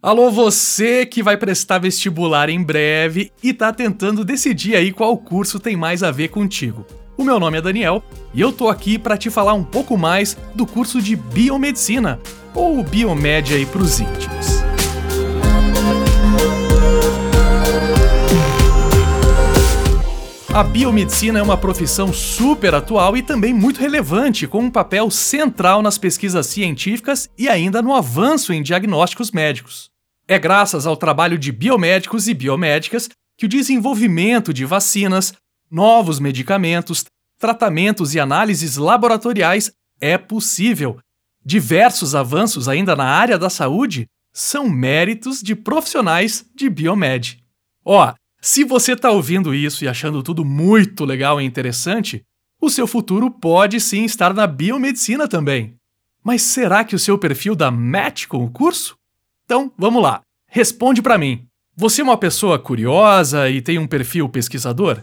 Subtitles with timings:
[0.00, 5.58] Alô, você que vai prestar vestibular em breve e tá tentando decidir aí qual curso
[5.58, 6.86] tem mais a ver contigo.
[7.16, 8.00] O meu nome é Daniel
[8.32, 12.20] e eu tô aqui para te falar um pouco mais do curso de Biomedicina,
[12.54, 14.57] ou Biomed aí pros íntimos.
[20.58, 25.82] A biomedicina é uma profissão super atual e também muito relevante, com um papel central
[25.82, 29.88] nas pesquisas científicas e ainda no avanço em diagnósticos médicos.
[30.26, 35.32] É graças ao trabalho de biomédicos e biomédicas que o desenvolvimento de vacinas,
[35.70, 37.04] novos medicamentos,
[37.38, 39.70] tratamentos e análises laboratoriais
[40.00, 40.98] é possível.
[41.44, 47.38] Diversos avanços ainda na área da saúde são méritos de profissionais de biomed.
[47.84, 52.22] Ó, se você está ouvindo isso e achando tudo muito legal e interessante,
[52.60, 55.74] o seu futuro pode sim estar na biomedicina também.
[56.22, 58.96] Mas será que o seu perfil dá match com o curso?
[59.44, 60.20] Então, vamos lá.
[60.48, 61.46] Responde para mim.
[61.76, 65.02] Você é uma pessoa curiosa e tem um perfil pesquisador?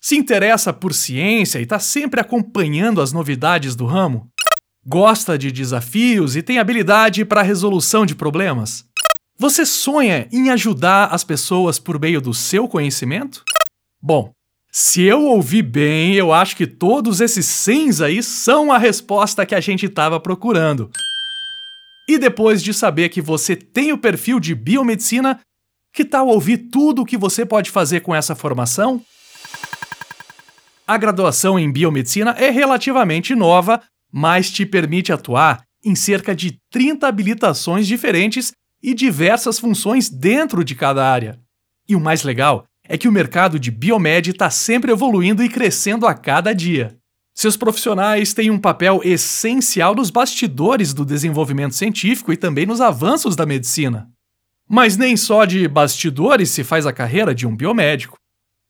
[0.00, 4.28] Se interessa por ciência e está sempre acompanhando as novidades do ramo?
[4.84, 8.84] Gosta de desafios e tem habilidade para resolução de problemas?
[9.42, 13.42] Você sonha em ajudar as pessoas por meio do seu conhecimento?
[14.00, 14.30] Bom,
[14.70, 19.56] se eu ouvi bem, eu acho que todos esses sims aí são a resposta que
[19.56, 20.92] a gente estava procurando.
[22.08, 25.40] E depois de saber que você tem o perfil de biomedicina,
[25.92, 29.02] que tal ouvir tudo o que você pode fazer com essa formação?
[30.86, 37.08] A graduação em biomedicina é relativamente nova, mas te permite atuar em cerca de 30
[37.08, 41.38] habilitações diferentes e diversas funções dentro de cada área.
[41.88, 46.06] E o mais legal é que o mercado de biomed está sempre evoluindo e crescendo
[46.06, 46.96] a cada dia.
[47.34, 53.34] Seus profissionais têm um papel essencial nos bastidores do desenvolvimento científico e também nos avanços
[53.34, 54.10] da medicina.
[54.68, 58.18] Mas nem só de bastidores se faz a carreira de um biomédico.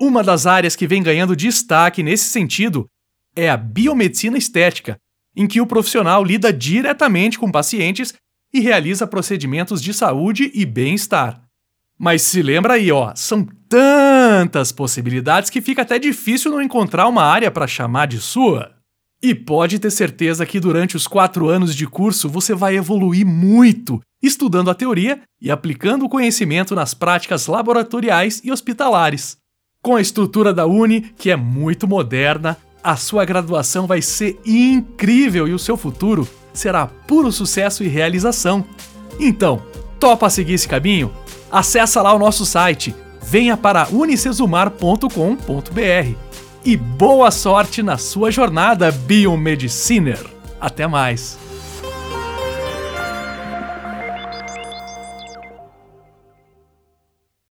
[0.00, 2.86] Uma das áreas que vem ganhando destaque nesse sentido
[3.34, 4.98] é a biomedicina estética,
[5.34, 8.14] em que o profissional lida diretamente com pacientes
[8.56, 11.42] e realiza procedimentos de saúde e bem-estar.
[11.98, 17.22] Mas se lembra aí, ó, são tantas possibilidades que fica até difícil não encontrar uma
[17.22, 18.72] área para chamar de sua.
[19.22, 24.00] E pode ter certeza que durante os quatro anos de curso você vai evoluir muito,
[24.22, 29.36] estudando a teoria e aplicando o conhecimento nas práticas laboratoriais e hospitalares.
[29.82, 35.46] Com a estrutura da Uni, que é muito moderna, a sua graduação vai ser incrível
[35.46, 36.26] e o seu futuro
[36.58, 38.64] será puro sucesso e realização.
[39.18, 39.62] Então,
[39.98, 41.12] topa seguir esse caminho?
[41.50, 46.14] Acesse lá o nosso site, venha para unicesumar.com.br
[46.64, 50.24] e boa sorte na sua jornada Biomediciner.
[50.60, 51.45] Até mais!